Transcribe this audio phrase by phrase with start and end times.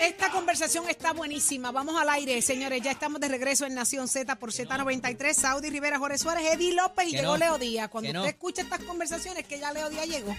[0.00, 1.70] Esta conversación está buenísima.
[1.72, 2.82] Vamos al aire, señores.
[2.82, 5.32] Ya estamos de regreso en Nación Z por Z93.
[5.34, 7.36] Saudi Rivera, Jorge Suárez, Eddie López y Que llegó no.
[7.38, 7.88] Leo Díaz.
[7.88, 8.20] Cuando no.
[8.20, 10.34] usted escucha estas conversaciones, que ya Leo Díaz llegó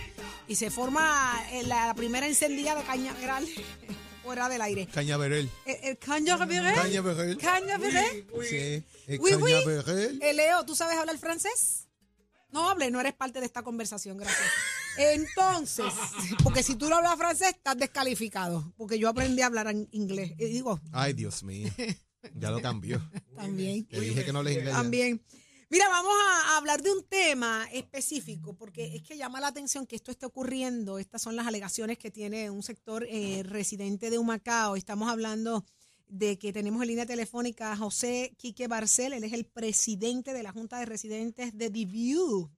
[0.48, 3.48] y se forma eh, la, primera encendida de cañaveral
[4.24, 4.88] fuera del aire.
[4.88, 5.50] Cañaveral.
[5.66, 6.76] Eh, eh, cañaveral.
[6.76, 7.38] Cañaveral.
[7.38, 8.26] Cañaveral.
[8.50, 9.52] Sí, el Oui, oui.
[9.54, 10.20] cañaveral.
[10.22, 11.88] Eh, Leo, ¿tú sabes hablar francés?
[12.52, 14.48] No hable, no eres parte de esta conversación, gracias.
[14.98, 15.86] Entonces,
[16.44, 18.74] porque si tú no hablas francés, estás descalificado.
[18.78, 20.36] Porque yo aprendí a hablar en inglés.
[20.38, 21.72] Digo, Ay, Dios mío.
[22.34, 23.02] Ya lo cambió.
[23.36, 23.86] también.
[23.86, 24.70] Te dije que no le inglés.
[24.70, 24.74] ya.
[24.74, 25.22] También.
[25.70, 29.96] Mira, vamos a hablar de un tema específico, porque es que llama la atención que
[29.96, 31.00] esto esté ocurriendo.
[31.00, 34.76] Estas son las alegaciones que tiene un sector eh, residente de Humacao.
[34.76, 35.66] Estamos hablando
[36.08, 39.14] de que tenemos en línea telefónica a José Quique Barcel.
[39.14, 42.52] Él es el presidente de la Junta de Residentes de View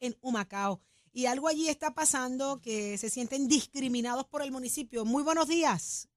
[0.00, 0.80] en Humacao.
[1.16, 5.04] Y algo allí está pasando que se sienten discriminados por el municipio.
[5.04, 6.10] Muy buenos días.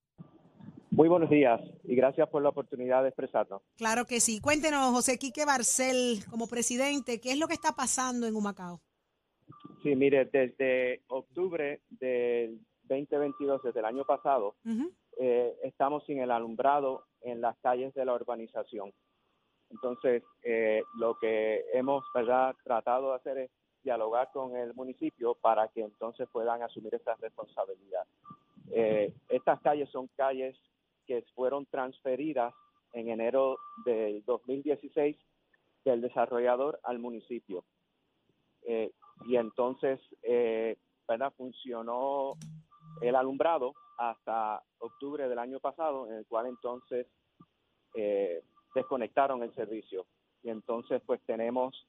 [0.89, 3.61] Muy buenos días y gracias por la oportunidad de expresarnos.
[3.77, 4.41] Claro que sí.
[4.41, 8.81] Cuéntenos, José Quique Barcel, como presidente, ¿qué es lo que está pasando en Humacao?
[9.83, 14.55] Sí, mire, desde octubre del 2022, desde el año pasado,
[15.19, 18.91] eh, estamos sin el alumbrado en las calles de la urbanización.
[19.69, 22.55] Entonces, eh, lo que hemos ¿verdad?
[22.63, 23.51] tratado de hacer es
[23.83, 28.05] dialogar con el municipio para que entonces puedan asumir esa responsabilidad.
[28.71, 30.57] Eh, estas calles son calles
[31.05, 32.53] que fueron transferidas
[32.93, 35.17] en enero del 2016
[35.85, 37.63] del desarrollador al municipio.
[38.63, 38.91] Eh,
[39.25, 40.77] y entonces, eh,
[41.07, 41.33] ¿verdad?
[41.37, 42.35] Funcionó
[43.01, 47.07] el alumbrado hasta octubre del año pasado, en el cual entonces
[47.95, 48.43] eh,
[48.75, 50.05] desconectaron el servicio.
[50.43, 51.87] Y entonces, pues tenemos,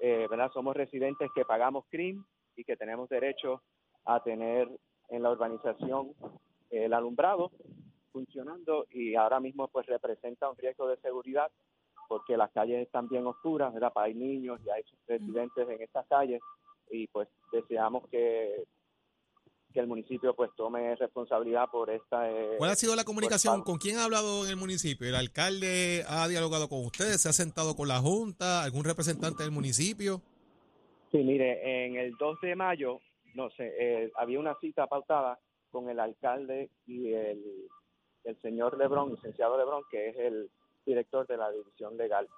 [0.00, 0.50] eh, ¿verdad?
[0.52, 2.24] Somos residentes que pagamos CRIM
[2.56, 3.62] y que tenemos derecho
[4.04, 4.68] a tener
[5.08, 6.14] en la urbanización
[6.70, 7.50] el alumbrado
[8.12, 11.50] funcionando y ahora mismo pues representa un riesgo de seguridad
[12.08, 13.92] porque las calles están bien oscuras, ¿verdad?
[13.96, 16.40] Hay niños y hay residentes en estas calles
[16.90, 18.64] y pues deseamos que
[19.72, 23.62] que el municipio pues tome responsabilidad por esta eh, ¿Cuál ha sido la comunicación?
[23.62, 25.08] ¿Con quién ha hablado en el municipio?
[25.08, 27.20] ¿El alcalde ha dialogado con ustedes?
[27.22, 28.64] ¿Se ha sentado con la Junta?
[28.64, 30.22] ¿Algún representante del municipio?
[31.12, 33.00] Sí, mire, en el 2 de mayo,
[33.34, 35.38] no sé, eh, había una cita pautada
[35.70, 37.68] con el alcalde y el,
[38.24, 40.50] el señor Lebrón, licenciado Lebrón, que es el
[40.84, 42.28] director de la división legal.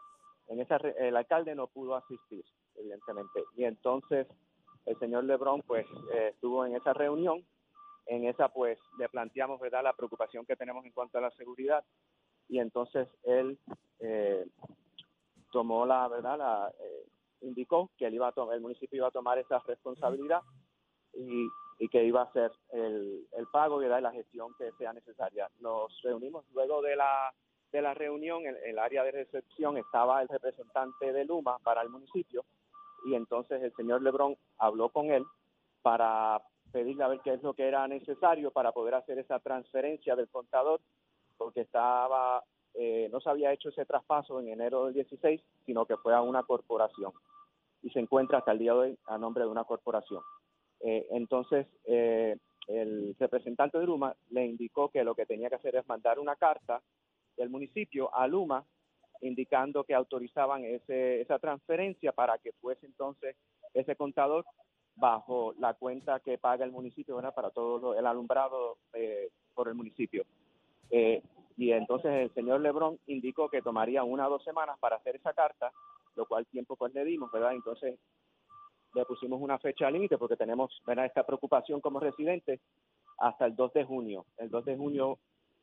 [0.48, 2.44] En esa el alcalde no pudo asistir,
[2.76, 4.26] evidentemente, y entonces
[4.86, 7.44] el señor Lebrón, pues, eh, estuvo en esa reunión.
[8.06, 11.84] En esa, pues, le planteamos, ¿verdad?, la preocupación que tenemos en cuanto a la seguridad,
[12.48, 13.56] y entonces él
[14.00, 14.44] eh,
[15.52, 17.06] tomó la, ¿verdad?, la, eh,
[17.42, 20.40] indicó que él iba a tomar, el municipio iba a tomar esa responsabilidad
[21.14, 21.46] y,
[21.78, 24.02] y que iba a hacer el, el pago y ¿verdad?
[24.02, 25.48] la gestión que sea necesaria.
[25.60, 27.32] Nos reunimos luego de la,
[27.70, 31.88] de la reunión, en el área de recepción estaba el representante de Luma para el
[31.88, 32.44] municipio
[33.04, 35.24] y entonces el señor Lebrón habló con él
[35.82, 36.40] para
[36.70, 40.28] pedirle a ver qué es lo que era necesario para poder hacer esa transferencia del
[40.28, 40.80] contador
[41.36, 42.42] porque estaba
[42.74, 46.22] eh, no se había hecho ese traspaso en enero del 16, sino que fue a
[46.22, 47.12] una corporación
[47.82, 50.22] y se encuentra hasta el día de hoy a nombre de una corporación.
[50.80, 52.36] Eh, entonces, eh,
[52.68, 56.36] el representante de Luma le indicó que lo que tenía que hacer es mandar una
[56.36, 56.80] carta
[57.36, 58.64] del municipio a Luma
[59.22, 63.36] indicando que autorizaban ese, esa transferencia para que fuese entonces
[63.74, 64.44] ese contador
[64.96, 67.34] bajo la cuenta que paga el municipio ¿verdad?
[67.34, 70.24] para todo lo- el alumbrado eh, por el municipio.
[70.90, 71.22] Eh,
[71.56, 75.32] y entonces el señor Lebrón indicó que tomaría una o dos semanas para hacer esa
[75.32, 75.72] carta,
[76.16, 77.52] lo cual tiempo pues le dimos, ¿verdad?
[77.52, 77.98] Entonces
[78.94, 81.06] le pusimos una fecha límite porque tenemos ¿verdad?
[81.06, 82.60] esta preocupación como residentes
[83.18, 84.26] hasta el 2 de junio.
[84.36, 85.18] El 2 de junio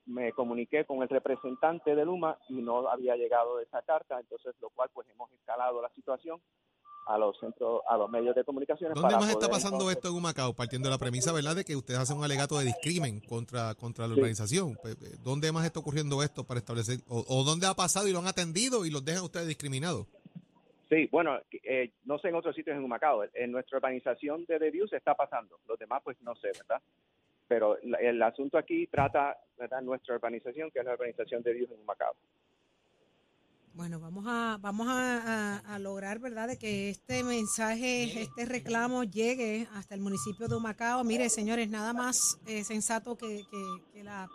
[0.09, 4.69] me comuniqué con el representante de Luma y no había llegado esa carta, entonces lo
[4.71, 6.41] cual pues hemos escalado la situación
[7.07, 8.93] a los centros, a los medios de comunicación.
[8.93, 10.53] ¿Dónde más está pasando esto en Humacao?
[10.53, 14.07] Partiendo de la premisa, ¿verdad?, de que ustedes hacen un alegato de discrimen contra, contra
[14.07, 14.19] la Sí.
[14.19, 14.75] organización.
[14.83, 18.11] Pe- pe- ¿Dónde más está ocurriendo esto para establecer, o, o dónde ha pasado y
[18.11, 20.05] lo han atendido y los dejan ustedes discriminados?
[20.89, 23.23] Sí, bueno, eh, no sé en otros sitios en Humacao.
[23.33, 25.59] En nuestra organización de The View se está pasando.
[25.67, 26.81] Los demás, pues no sé, ¿verdad?
[27.49, 29.81] Pero el asunto aquí trata, ¿verdad?
[29.81, 32.13] Nuestra organización, que es la organización de View en Humacao.
[33.73, 39.95] Bueno, vamos a vamos a, lograr, ¿verdad?, de que este mensaje, este reclamo llegue hasta
[39.95, 41.03] el municipio de Humacao.
[41.03, 43.41] Mire, señores, nada más eh, sensato que-
[43.93, 44.27] que la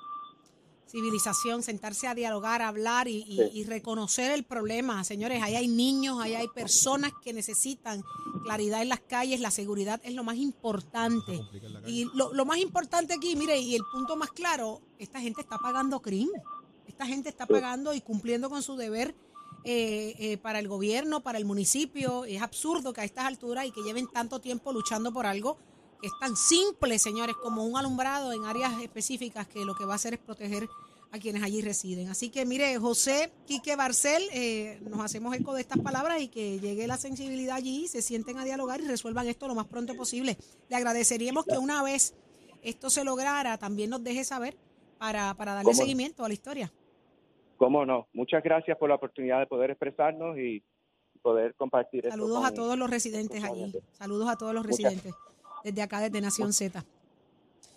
[0.86, 5.02] civilización, sentarse a dialogar, a hablar y, y- y reconocer el problema.
[5.04, 8.02] Señores, ahí hay niños, ahí hay personas que necesitan
[8.44, 11.40] claridad en las calles, la seguridad es lo más importante.
[11.86, 15.58] Y lo, lo más importante aquí, mire, y el punto más claro, esta gente está
[15.58, 16.40] pagando crimen.
[16.86, 19.14] Esta gente está pagando y cumpliendo con su deber
[19.64, 22.24] eh, eh, para el gobierno, para el municipio.
[22.24, 25.56] Es absurdo que a estas alturas y que lleven tanto tiempo luchando por algo
[26.06, 29.96] es tan simple, señores, como un alumbrado en áreas específicas que lo que va a
[29.96, 30.68] hacer es proteger
[31.12, 32.08] a quienes allí residen.
[32.08, 36.58] Así que mire, José Quique Barcel, eh, nos hacemos eco de estas palabras y que
[36.58, 40.36] llegue la sensibilidad allí, se sienten a dialogar y resuelvan esto lo más pronto posible.
[40.68, 42.14] Le agradeceríamos que una vez
[42.62, 44.56] esto se lograra, también nos deje saber
[44.98, 46.72] para, para darle seguimiento a la historia.
[47.58, 48.08] ¿Cómo no?
[48.12, 50.62] Muchas gracias por la oportunidad de poder expresarnos y
[51.22, 53.72] poder compartir esto Saludos con- a todos los residentes allí.
[53.92, 55.14] Saludos a todos los Muchas- residentes
[55.64, 56.84] desde acá, desde Nación Z.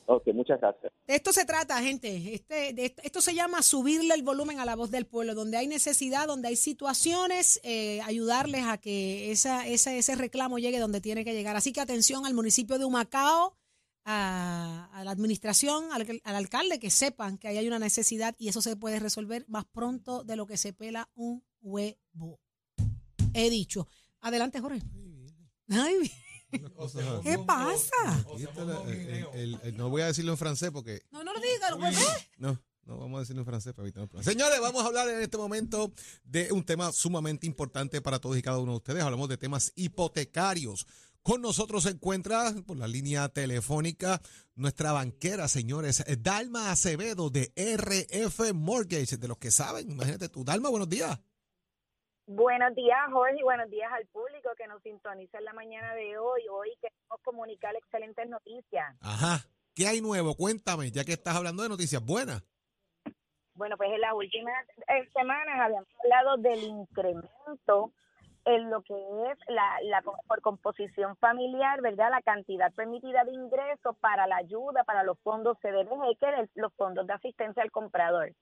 [0.09, 0.91] Ok, muchas gracias.
[1.05, 2.33] De esto se trata, gente.
[2.33, 5.57] Este, de esto, esto se llama subirle el volumen a la voz del pueblo, donde
[5.57, 11.01] hay necesidad, donde hay situaciones, eh, ayudarles a que esa, esa- ese reclamo llegue donde
[11.01, 11.55] tiene que llegar.
[11.57, 13.57] Así que atención al municipio de Humacao,
[14.05, 18.47] a, a la administración, al, al alcalde, que sepan que ahí hay una necesidad y
[18.47, 22.39] eso se puede resolver más pronto de lo que se pela un huevo.
[23.33, 23.89] He dicho.
[24.21, 24.81] Adelante, Jorge.
[25.69, 26.09] Ay,
[27.23, 28.25] ¿Qué pasa?
[28.87, 31.77] El- el- el- no voy a decirlo en francés porque No, no lo diga, lo
[31.77, 31.95] puede-
[32.37, 34.31] No, no vamos a decirlo en francés para evitar el problema.
[34.31, 35.91] Señores, vamos a hablar en este momento
[36.23, 39.03] de un tema sumamente importante para todos y cada uno de ustedes.
[39.03, 40.87] Hablamos de temas hipotecarios.
[41.21, 44.21] Con nosotros se encuentra por la línea telefónica
[44.55, 49.91] nuestra banquera, señores, Dalma Acevedo de RF Mortgage, de los que saben.
[49.91, 50.45] Imagínate tú.
[50.45, 51.19] Dalma, buenos días.
[52.29, 56.17] Buenos días, Jorge, y buenos días al público que nos sintoniza en la mañana de
[56.17, 56.41] hoy.
[56.51, 58.97] Hoy queremos comunicar excelentes noticias.
[58.99, 59.47] Ajá.
[59.73, 60.35] ¿Qué hay nuevo?
[60.35, 62.43] Cuéntame, ya que estás hablando de noticias buenas.
[63.53, 64.53] Bueno, pues en las últimas
[64.89, 67.93] eh, semanas habíamos hablado del incremento
[68.43, 72.09] en lo que es la, por composición familiar, ¿verdad?
[72.11, 77.07] La cantidad permitida de ingresos para la ayuda, para los fondos CDBG, que los fondos
[77.07, 78.33] de asistencia al comprador.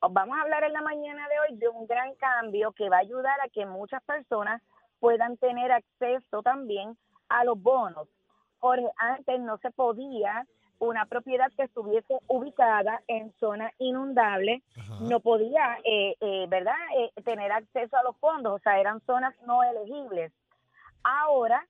[0.00, 2.96] Os Vamos a hablar en la mañana de hoy de un gran cambio que va
[2.96, 4.62] a ayudar a que muchas personas
[5.00, 6.96] puedan tener acceso también
[7.28, 8.08] a los bonos.
[8.58, 10.46] Jorge, antes no se podía
[10.78, 14.96] una propiedad que estuviese ubicada en zona inundable Ajá.
[15.00, 19.34] no podía, eh, eh, ¿verdad?, eh, tener acceso a los fondos, o sea, eran zonas
[19.46, 20.32] no elegibles.
[21.02, 21.66] Ahora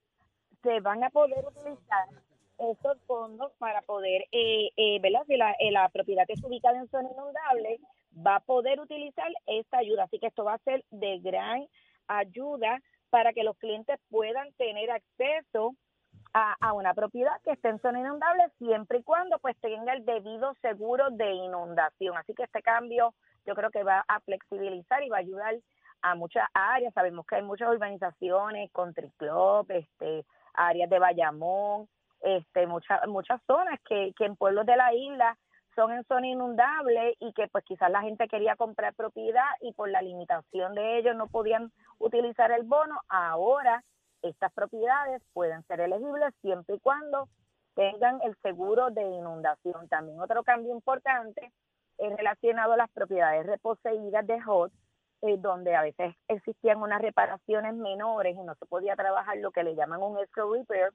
[0.62, 2.08] se van a poder utilizar
[2.58, 6.88] esos fondos para poder, eh, eh, ¿verdad?, si la, eh, la propiedad es ubicada en
[6.88, 7.78] zona inundable,
[8.16, 10.04] va a poder utilizar esta ayuda.
[10.04, 11.66] Así que esto va a ser de gran
[12.08, 12.80] ayuda
[13.10, 15.74] para que los clientes puedan tener acceso
[16.32, 20.52] a, una propiedad que esté en zona inundable siempre y cuando pues tenga el debido
[20.60, 22.16] seguro de inundación.
[22.16, 23.14] Así que este cambio
[23.46, 25.54] yo creo que va a flexibilizar y va a ayudar
[26.02, 26.92] a muchas áreas.
[26.92, 31.88] Sabemos que hay muchas urbanizaciones, country club, este, áreas de Bayamón,
[32.20, 35.38] este, muchas muchas zonas que, que en pueblos de la isla
[35.76, 39.88] son en zona inundable y que pues quizás la gente quería comprar propiedad y por
[39.88, 43.00] la limitación de ellos no podían utilizar el bono.
[43.08, 43.84] Ahora
[44.22, 47.28] estas propiedades pueden ser elegibles siempre y cuando
[47.74, 49.86] tengan el seguro de inundación.
[49.88, 51.52] También otro cambio importante
[51.98, 54.72] es relacionado a las propiedades reposeídas de HOT,
[55.22, 59.62] eh, donde a veces existían unas reparaciones menores y no se podía trabajar lo que
[59.62, 60.90] le llaman un escrow repair.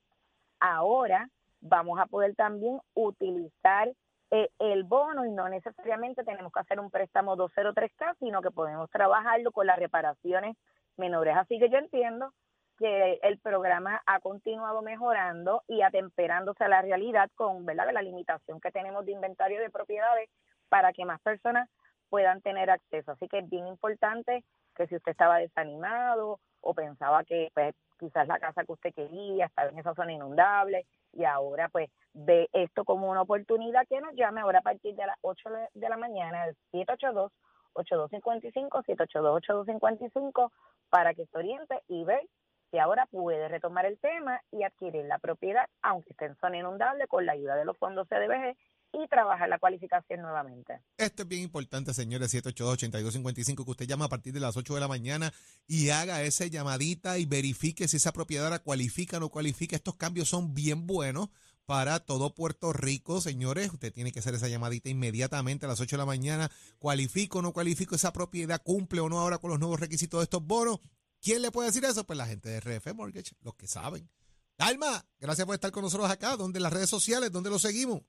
[0.60, 1.30] Ahora
[1.62, 3.94] vamos a poder también utilizar
[4.32, 8.90] eh, el bono y no necesariamente tenemos que hacer un préstamo 203K, sino que podemos
[8.90, 10.56] trabajarlo con las reparaciones
[10.96, 11.36] menores.
[11.36, 12.34] Así que yo entiendo
[12.78, 17.92] que el programa ha continuado mejorando y atemperándose a la realidad con ¿verdad?
[17.92, 20.30] la limitación que tenemos de inventario de propiedades
[20.70, 21.70] para que más personas
[22.10, 23.12] puedan tener acceso.
[23.12, 24.44] Así que es bien importante
[24.82, 29.46] que si usted estaba desanimado o pensaba que pues, quizás la casa que usted quería
[29.46, 34.16] estaba en esa zona inundable y ahora pues ve esto como una oportunidad que nos
[34.16, 37.32] llame ahora a partir de las 8 de la mañana al 782
[37.74, 40.52] 8255 782 8255
[40.90, 42.28] para que se oriente y ve
[42.72, 47.08] si ahora puede retomar el tema y adquirir la propiedad aunque esté en zona inundable
[47.08, 48.58] con la ayuda de los fondos CDBG
[48.94, 50.82] y trabajar la cualificación nuevamente.
[50.98, 54.80] Esto es bien importante, señores, 782-8255, que usted llama a partir de las 8 de
[54.80, 55.34] la mañana
[55.68, 59.76] y haga esa llamadita y verifique si esa propiedad la cualifica o no cualifica.
[59.76, 61.30] Estos cambios son bien buenos
[61.66, 63.72] para todo Puerto Rico, señores.
[63.72, 66.52] Usted tiene que hacer esa llamadita inmediatamente a las 8 de la mañana.
[66.80, 68.62] ¿Cualifico o no cualifico esa propiedad?
[68.62, 70.80] ¿Cumple o no ahora con los nuevos requisitos de estos bonos?
[71.22, 72.04] ¿Quién le puede decir eso?
[72.06, 74.10] Pues la gente de RF Mortgage, los que saben.
[74.58, 76.36] Alma, gracias por estar con nosotros acá.
[76.36, 77.32] ¿Dónde las redes sociales?
[77.32, 78.02] ¿Dónde lo seguimos?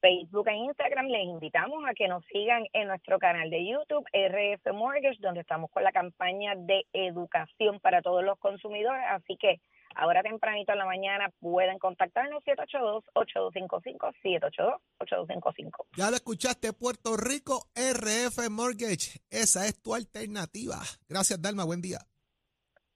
[0.00, 4.72] Facebook e Instagram, les invitamos a que nos sigan en nuestro canal de YouTube, RF
[4.72, 9.02] Mortgage, donde estamos con la campaña de educación para todos los consumidores.
[9.10, 9.60] Así que
[9.94, 15.86] ahora tempranito en la mañana pueden contactarnos 782-8255, 782-8255.
[15.96, 19.20] Ya lo escuchaste, Puerto Rico, RF Mortgage.
[19.30, 20.76] Esa es tu alternativa.
[21.08, 21.64] Gracias, Dalma.
[21.64, 21.98] Buen día.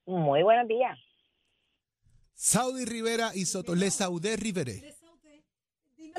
[0.06, 0.98] Muy buenos días.
[2.34, 3.74] Saudi Rivera y Soto.
[3.74, 4.72] Le Saudé Rivera.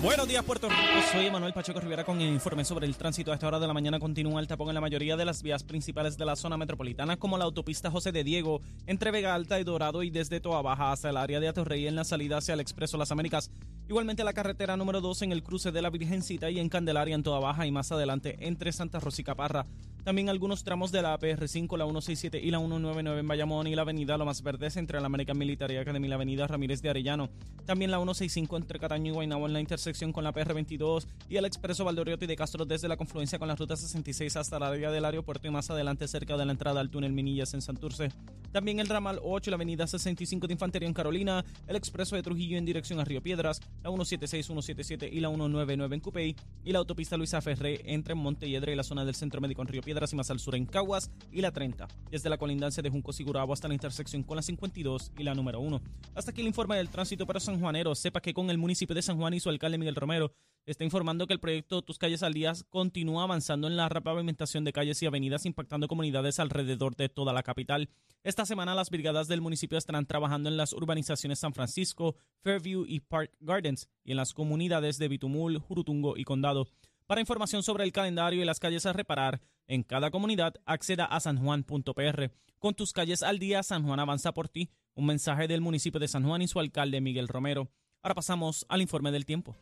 [0.00, 0.80] Buenos días, Puerto Rico.
[1.10, 3.32] Soy Manuel Pacheco Rivera con el informe sobre el tránsito.
[3.32, 5.64] A esta hora de la mañana continúa el tapón en la mayoría de las vías
[5.64, 9.64] principales de la zona metropolitana, como la autopista José de Diego, entre Vega Alta y
[9.64, 12.60] Dorado y desde Toa Baja hasta el área de Atorrey en la salida hacia el
[12.60, 13.50] Expreso Las Américas.
[13.88, 17.24] Igualmente la carretera número 2 en el cruce de la Virgencita y en Candelaria en
[17.24, 19.66] Toa Baja y más adelante entre Santa Rosa y Caparra.
[20.04, 23.82] También algunos tramos de la PR5, la 167 y la 199 en Bayamón y la
[23.82, 27.28] avenida Lomas Verdes entre la American Military Academy y la avenida Ramírez de Arellano.
[27.66, 31.44] También la 165 entre Cataño y Guaynabo en la intersección con la PR22 y el
[31.44, 35.04] expreso Valdoriotti de Castro desde la confluencia con la ruta 66 hasta la área del
[35.04, 38.08] aeropuerto y más adelante cerca de la entrada al túnel Minillas en Santurce.
[38.50, 42.22] También el ramal 8 y la avenida 65 de Infantería en Carolina, el expreso de
[42.22, 46.72] Trujillo en dirección a Río Piedras, la 176, 177 y la 199 en Cupey y
[46.72, 49.87] la autopista Luisa Ferré entre Montelledre y la zona del Centro Médico en Río Piedras
[49.88, 53.54] y más al sur en Caguas y la 30, desde la colindancia de Junco Sigurabo
[53.54, 55.80] hasta la intersección con la 52 y la número 1.
[56.14, 57.94] Hasta aquí el informe del tránsito para San Juanero.
[57.94, 60.32] Sepa que con el municipio de San Juan y su alcalde Miguel Romero
[60.66, 64.74] está informando que el proyecto Tus Calles al Día continúa avanzando en la repavimentación de
[64.74, 67.88] calles y avenidas impactando comunidades alrededor de toda la capital.
[68.22, 73.00] Esta semana las brigadas del municipio estarán trabajando en las urbanizaciones San Francisco, Fairview y
[73.00, 76.68] Park Gardens y en las comunidades de Bitumul, Jurutungo y Condado.
[77.06, 81.20] Para información sobre el calendario y las calles a reparar en cada comunidad, acceda a
[81.20, 82.30] sanjuan.pr.
[82.58, 84.70] Con tus calles al día, San Juan avanza por ti.
[84.94, 87.68] Un mensaje del municipio de San Juan y su alcalde Miguel Romero.
[88.02, 89.54] Ahora pasamos al informe del tiempo.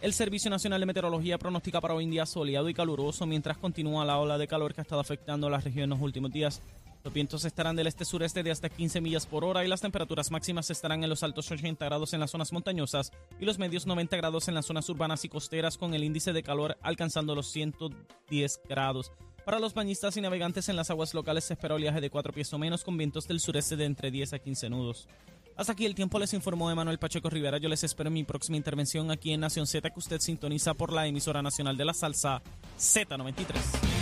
[0.00, 4.04] El Servicio Nacional de Meteorología pronostica para hoy un día soleado y caluroso mientras continúa
[4.04, 6.60] la ola de calor que ha estado afectando a la región en los últimos días.
[7.04, 10.70] Los vientos estarán del este-sureste de hasta 15 millas por hora y las temperaturas máximas
[10.70, 14.46] estarán en los altos 80 grados en las zonas montañosas y los medios 90 grados
[14.46, 19.10] en las zonas urbanas y costeras con el índice de calor alcanzando los 110 grados.
[19.44, 22.52] Para los bañistas y navegantes en las aguas locales se espera oleaje de 4 pies
[22.52, 25.08] o menos con vientos del sureste de entre 10 a 15 nudos.
[25.56, 27.58] Hasta aquí el tiempo les informó Emanuel Pacheco Rivera.
[27.58, 30.92] Yo les espero en mi próxima intervención aquí en Nación Z que usted sintoniza por
[30.92, 32.42] la emisora nacional de la salsa
[32.78, 34.01] Z93.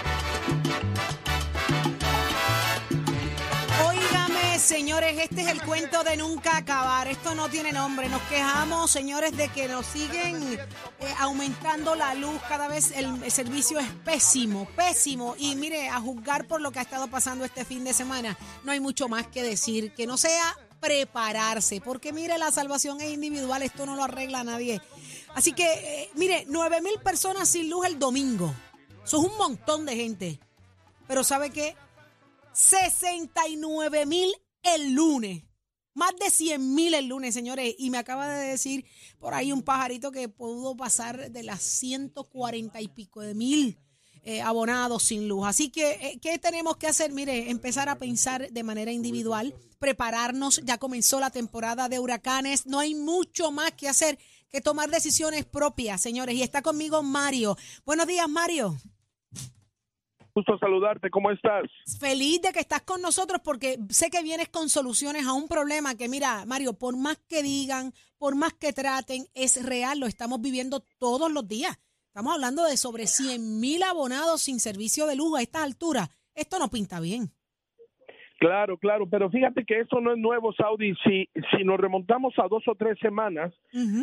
[4.71, 7.05] Señores, este es el cuento de nunca acabar.
[7.09, 8.07] Esto no tiene nombre.
[8.07, 12.39] Nos quejamos, señores, de que nos siguen eh, aumentando la luz.
[12.47, 15.35] Cada vez el, servicio es pésimo, pésimo.
[15.37, 18.71] Y mire, a juzgar por lo que ha estado pasando este fin de semana, no
[18.71, 19.93] hay mucho más que decir.
[19.93, 24.81] Que no sea prepararse, porque mire, la salvación es individual, esto no lo arregla nadie.
[25.35, 28.53] Así que, eh, mire, 9 mil personas sin luz el domingo.
[29.03, 30.39] Eso es un montón de gente.
[31.09, 31.75] Pero ¿sabe qué?
[32.53, 35.43] 69 mil el lunes.
[35.93, 37.75] Más de 100 mil el lunes, señores.
[37.77, 38.85] Y me acaba de decir
[39.19, 43.77] por ahí un pajarito que pudo pasar de las 140 y pico de mil
[44.23, 45.47] eh, abonados sin luz.
[45.47, 47.11] Así que, eh, ¿qué tenemos que hacer?
[47.11, 52.79] Mire, empezar a pensar de manera individual, prepararnos, ya comenzó la temporada de huracanes, no
[52.79, 54.19] hay mucho más que hacer
[54.51, 56.35] que tomar decisiones propias, señores.
[56.35, 57.57] Y está conmigo Mario.
[57.83, 58.77] Buenos días, Mario.
[60.33, 61.63] Gusto saludarte, ¿cómo estás?
[61.99, 65.95] Feliz de que estás con nosotros porque sé que vienes con soluciones a un problema
[65.95, 70.39] que, mira, Mario, por más que digan, por más que traten, es real, lo estamos
[70.39, 71.77] viviendo todos los días.
[72.07, 76.09] Estamos hablando de sobre 100 mil abonados sin servicio de luz a esta altura.
[76.33, 77.31] Esto no pinta bien.
[78.41, 80.95] Claro, claro, pero fíjate que esto no es nuevo, Saudi.
[81.03, 83.53] Si, si nos remontamos a dos o tres semanas,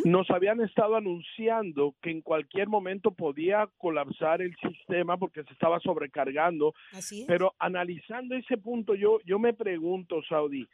[0.05, 5.81] nos habían estado anunciando que en cualquier momento podía colapsar el sistema porque se estaba
[5.81, 6.73] sobrecargando.
[6.93, 7.27] Así es.
[7.27, 10.65] Pero analizando ese punto, yo, yo me pregunto, Saudi,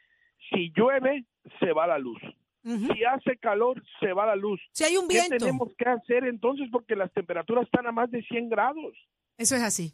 [0.48, 1.24] si llueve,
[1.58, 2.22] se va la luz.
[2.62, 4.60] Si hace calor, se va la luz.
[4.70, 5.38] Si hay un ¿Qué viento.
[5.38, 6.68] tenemos que hacer entonces?
[6.70, 8.94] Porque las temperaturas están a más de 100 grados.
[9.36, 9.92] Eso es así.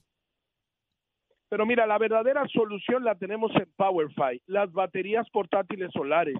[1.52, 6.38] Pero mira, la verdadera solución la tenemos en PowerFi, las baterías portátiles solares.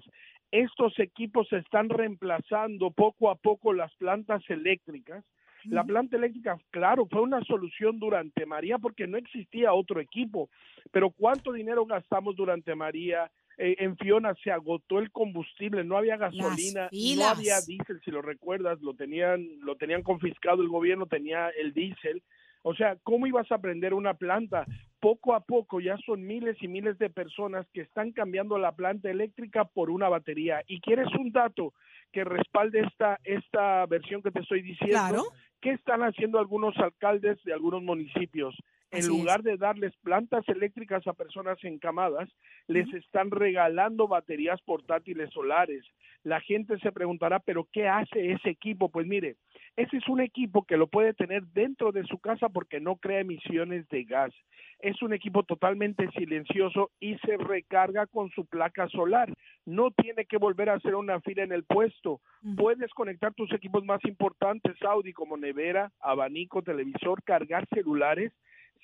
[0.49, 5.23] Estos equipos están reemplazando poco a poco las plantas eléctricas.
[5.65, 10.49] La planta eléctrica, claro, fue una solución durante María porque no existía otro equipo.
[10.89, 13.29] Pero ¿cuánto dinero gastamos durante María?
[13.59, 18.23] Eh, en Fiona se agotó el combustible, no había gasolina, no había diésel, si lo
[18.23, 22.23] recuerdas, lo tenían, lo tenían confiscado el gobierno, tenía el diésel.
[22.63, 24.65] O sea, ¿cómo ibas a prender una planta?
[24.99, 29.11] Poco a poco ya son miles y miles de personas que están cambiando la planta
[29.11, 30.63] eléctrica por una batería.
[30.67, 31.73] ¿Y quieres un dato
[32.13, 34.97] que respalde esta, esta versión que te estoy diciendo?
[34.97, 35.23] Claro.
[35.61, 38.55] ¿Qué están haciendo algunos alcaldes de algunos municipios?
[38.91, 42.29] En Así lugar de darles plantas eléctricas a personas encamadas,
[42.67, 45.83] les están regalando baterías portátiles solares.
[46.23, 48.89] La gente se preguntará, ¿pero qué hace ese equipo?
[48.89, 49.35] Pues mire,
[49.75, 53.19] ese es un equipo que lo puede tener dentro de su casa porque no crea
[53.19, 54.33] emisiones de gas.
[54.79, 59.33] Es un equipo totalmente silencioso y se recarga con su placa solar.
[59.65, 62.21] No tiene que volver a hacer una fila en el puesto.
[62.55, 68.31] Puedes conectar tus equipos más importantes, Audi, como nevera, abanico, televisor, cargar celulares.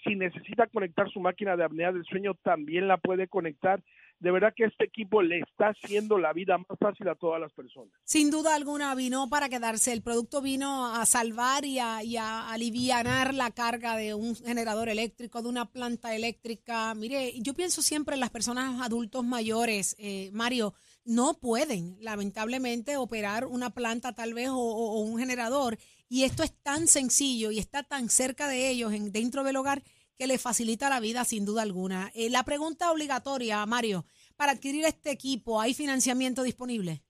[0.03, 3.81] Si necesita conectar su máquina de apnea del sueño, también la puede conectar.
[4.19, 7.53] De verdad que este equipo le está haciendo la vida más fácil a todas las
[7.53, 7.93] personas.
[8.03, 9.93] Sin duda alguna vino para quedarse.
[9.93, 14.89] El producto vino a salvar y a, y a alivianar la carga de un generador
[14.89, 16.93] eléctrico, de una planta eléctrica.
[16.95, 20.73] Mire, yo pienso siempre en las personas adultos mayores, eh, Mario,
[21.05, 25.77] no pueden lamentablemente operar una planta tal vez o, o- o un generador.
[26.09, 29.81] Y esto es tan sencillo y está tan cerca de ellos en, dentro del hogar
[30.19, 32.11] que le facilita la vida sin duda alguna.
[32.13, 34.05] Eh, la pregunta obligatoria, Mario,
[34.35, 37.01] para adquirir este equipo, ¿hay financiamiento disponible?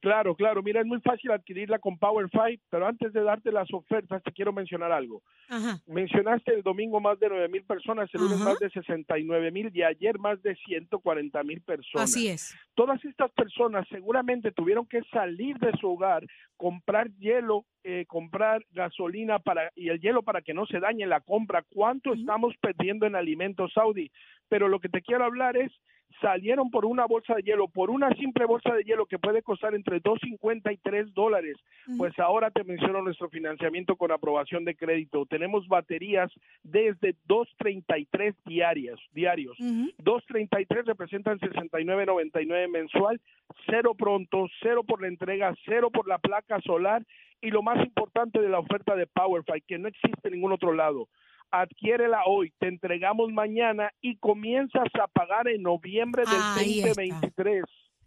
[0.00, 0.62] Claro, claro.
[0.62, 4.52] Mira, es muy fácil adquirirla con PowerFi, pero antes de darte las ofertas, te quiero
[4.52, 5.22] mencionar algo.
[5.48, 5.78] Ajá.
[5.86, 9.82] Mencionaste el domingo más de 9 mil personas, el lunes más de 69 mil y
[9.82, 12.10] ayer más de 140 mil personas.
[12.10, 12.56] Así es.
[12.74, 16.24] Todas estas personas seguramente tuvieron que salir de su hogar,
[16.56, 21.20] comprar hielo, eh, comprar gasolina para y el hielo para que no se dañe la
[21.20, 21.64] compra.
[21.68, 24.12] ¿Cuánto estamos perdiendo en alimentos Saudi?
[24.48, 25.72] Pero lo que te quiero hablar es
[26.20, 29.74] salieron por una bolsa de hielo, por una simple bolsa de hielo que puede costar
[29.74, 31.56] entre 2.50 y 3 dólares.
[31.96, 35.26] Pues ahora te menciono nuestro financiamiento con aprobación de crédito.
[35.26, 36.30] Tenemos baterías
[36.62, 39.56] desde 2.33 diarias, diarios.
[39.58, 43.20] 2.33 representan 69.99 mensual,
[43.66, 47.04] cero pronto, cero por la entrega, cero por la placa solar
[47.40, 50.72] y lo más importante de la oferta de PowerFi, que no existe en ningún otro
[50.72, 51.08] lado.
[51.50, 56.88] Adquiérela hoy, te entregamos mañana y comienzas a pagar en noviembre del Ahí está.
[56.88, 57.64] 2023.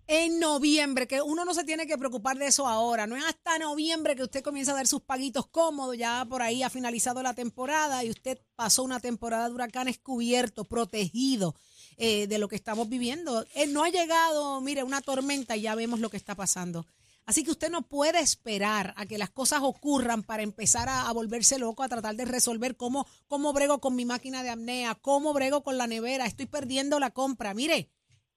[0.08, 3.58] En noviembre, que uno no se tiene que preocupar de eso ahora, no es hasta
[3.60, 7.34] noviembre que usted comienza a dar sus paguitos cómodos, ya por ahí ha finalizado la
[7.34, 11.56] temporada y usted pasó una temporada de huracanes cubierto, protegido
[11.98, 13.46] eh, de lo que estamos viviendo.
[13.56, 16.86] Eh, no ha llegado, mire, una tormenta y ya vemos lo que está pasando.
[17.26, 21.60] Así que usted no puede esperar a que las cosas ocurran para empezar a, volverse
[21.60, 25.64] loco, a tratar de resolver cómo, cómo brego con mi máquina de apnea, cómo brego
[25.64, 27.54] con la nevera, estoy perdiendo la compra.
[27.54, 27.90] Mire,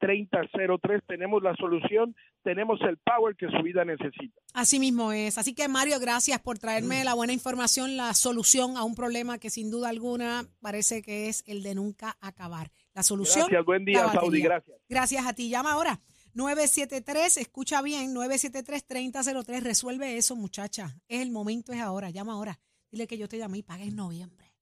[0.00, 1.02] 787-973-3003.
[1.06, 4.40] Tenemos la solución, tenemos el power que su vida necesita.
[4.54, 5.38] Así mismo es.
[5.38, 9.50] Así que Mario, gracias por traerme la buena información, la solución a un problema que
[9.50, 12.70] sin duda alguna parece que es el de nunca acabar.
[12.94, 13.46] La solución.
[13.46, 14.76] Gracias, buen día, Saudi, gracias.
[14.88, 15.48] Gracias a ti.
[15.48, 16.00] Llama ahora.
[16.34, 19.60] 973, escucha bien, 973-3003.
[19.62, 20.96] Resuelve eso, muchacha.
[21.08, 22.08] Es el momento, es ahora.
[22.10, 22.58] Llama ahora.
[22.92, 24.52] Dile que yo te llamé y paga en noviembre.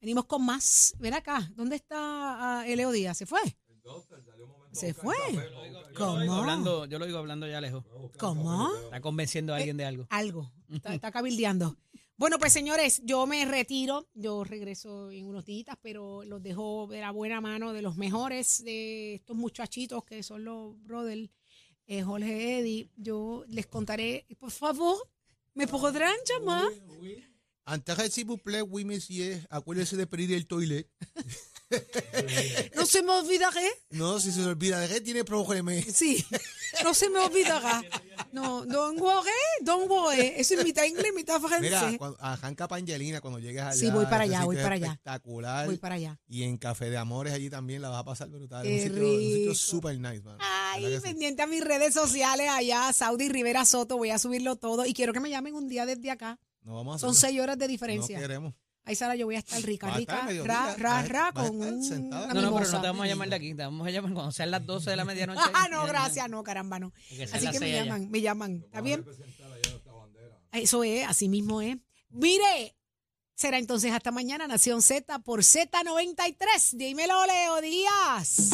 [0.00, 0.92] Venimos con más.
[0.98, 1.52] Ven acá.
[1.54, 3.16] ¿Dónde está ah, Eleo Díaz?
[3.16, 3.40] ¿Se fue?
[4.72, 5.14] ¿Se fue?
[5.32, 6.34] Yo lo digo ¿Cómo?
[6.34, 7.84] hablando, yo lo digo hablando ya lejos.
[8.18, 8.74] ¿Cómo?
[8.84, 10.06] Está convenciendo a alguien de algo.
[10.10, 10.52] Algo.
[10.72, 11.76] Está, está cabildeando.
[12.16, 14.08] Bueno, pues señores, yo me retiro.
[14.14, 18.64] Yo regreso en unos días, pero los dejo de la buena mano de los mejores
[18.64, 21.30] de estos muchachitos que son los brothers,
[21.86, 22.90] eh, Jorge Eddy.
[22.96, 24.96] Yo les contaré, por favor,
[25.54, 26.68] ¿me podrán llamar?
[27.70, 30.88] Antes, s'il vous plaît, oui, monsieur, acuérdese de pedir el toilet.
[32.74, 33.70] No se me olvidaré.
[33.90, 35.84] No, si se olvida de que tiene problemas.
[35.94, 36.24] Sí,
[36.82, 37.80] no se me olvidará.
[38.32, 39.30] No, don't worry,
[39.62, 40.32] don't worry.
[40.36, 41.98] Eso es mitad inglés, mitad Mira, francés.
[41.98, 43.72] cuando, arranca pa' Angelina cuando llegues allá.
[43.72, 44.86] Sí, voy para allá, voy para allá.
[44.88, 45.66] Espectacular.
[45.66, 46.18] Voy para allá.
[46.26, 48.64] Y en Café de Amores allí también la vas a pasar brutal.
[48.64, 49.54] Qué un sitio, un sitio rico.
[49.54, 50.38] super nice, man.
[50.40, 54.92] Ay, pendiente a mis redes sociales allá, Saudi Rivera Soto, voy a subirlo todo y
[54.92, 56.40] quiero que me llamen un día desde acá.
[56.62, 58.18] No vamos a Son seis horas de No diferencia.
[58.18, 58.54] queremos.
[58.84, 61.02] Ahí Sara, yo voy a estar rica, Vas a estar rica, ra, vas ra, a-
[61.02, 62.24] ra, vas a con estar un- sentada.
[62.24, 62.72] una No, no, pero mimosa.
[62.76, 64.90] no te vamos a llamar de aquí, te vamos a llamar cuando sean las 12
[64.90, 65.40] de la medianoche.
[65.54, 66.92] Ah, no, gracias, no, caramba, no.
[67.08, 67.84] Sean Así las que me seis allá.
[67.84, 68.62] llaman, me llaman.
[68.64, 69.04] ¿Está bien?
[70.52, 71.76] Eso es, así mismo es.
[72.08, 72.74] Mire,
[73.34, 76.72] será entonces hasta mañana, Nación Z por Z93.
[76.72, 78.50] Dímelo, Leo Díaz.